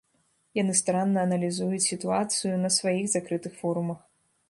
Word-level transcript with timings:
Яны 0.61 0.73
старанна 0.79 1.19
аналізуюць 1.29 1.83
сітуацыю 1.91 2.53
на 2.65 2.75
сваіх 2.81 3.05
закрытых 3.17 3.53
форумах. 3.63 3.99